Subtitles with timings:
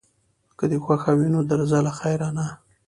[0.57, 2.45] که دې خوښه وي نو درځه له خیره، نه.